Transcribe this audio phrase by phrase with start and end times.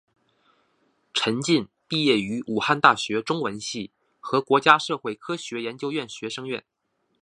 [1.13, 6.65] 陈晋毕业于武汉大学中文系和中国社会科学院研究生院。